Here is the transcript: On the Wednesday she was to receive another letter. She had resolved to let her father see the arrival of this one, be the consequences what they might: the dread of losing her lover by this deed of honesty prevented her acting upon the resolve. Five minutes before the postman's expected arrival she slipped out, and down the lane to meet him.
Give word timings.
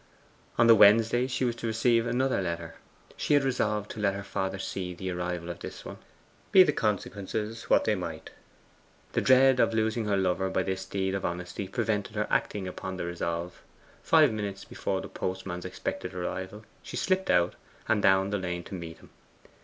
On 0.57 0.65
the 0.65 0.73
Wednesday 0.73 1.27
she 1.27 1.45
was 1.45 1.55
to 1.57 1.67
receive 1.67 2.07
another 2.07 2.41
letter. 2.41 2.73
She 3.17 3.35
had 3.35 3.43
resolved 3.43 3.91
to 3.91 3.99
let 3.99 4.15
her 4.15 4.23
father 4.23 4.57
see 4.57 4.95
the 4.95 5.11
arrival 5.11 5.47
of 5.51 5.59
this 5.59 5.85
one, 5.85 5.97
be 6.51 6.63
the 6.63 6.73
consequences 6.73 7.69
what 7.69 7.83
they 7.83 7.93
might: 7.93 8.31
the 9.13 9.21
dread 9.21 9.59
of 9.59 9.75
losing 9.75 10.05
her 10.05 10.17
lover 10.17 10.49
by 10.49 10.63
this 10.63 10.85
deed 10.85 11.13
of 11.13 11.23
honesty 11.23 11.67
prevented 11.67 12.15
her 12.15 12.25
acting 12.31 12.67
upon 12.67 12.97
the 12.97 13.05
resolve. 13.05 13.61
Five 14.01 14.33
minutes 14.33 14.65
before 14.65 15.01
the 15.01 15.07
postman's 15.07 15.65
expected 15.65 16.15
arrival 16.15 16.65
she 16.81 16.97
slipped 16.97 17.29
out, 17.29 17.53
and 17.87 18.01
down 18.01 18.31
the 18.31 18.39
lane 18.39 18.63
to 18.63 18.73
meet 18.73 18.97
him. 18.97 19.11